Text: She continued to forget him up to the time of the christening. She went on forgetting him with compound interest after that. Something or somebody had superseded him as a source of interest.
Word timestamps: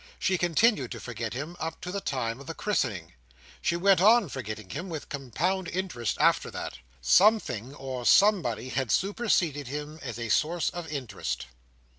She 0.17 0.35
continued 0.39 0.91
to 0.93 0.99
forget 0.99 1.35
him 1.35 1.55
up 1.59 1.79
to 1.81 1.91
the 1.91 2.01
time 2.01 2.39
of 2.39 2.47
the 2.47 2.55
christening. 2.55 3.13
She 3.61 3.75
went 3.75 4.01
on 4.01 4.29
forgetting 4.29 4.71
him 4.71 4.89
with 4.89 5.09
compound 5.09 5.67
interest 5.67 6.17
after 6.19 6.49
that. 6.49 6.79
Something 7.01 7.75
or 7.75 8.03
somebody 8.03 8.69
had 8.69 8.89
superseded 8.89 9.67
him 9.67 9.99
as 10.01 10.17
a 10.17 10.29
source 10.29 10.71
of 10.71 10.91
interest. 10.91 11.45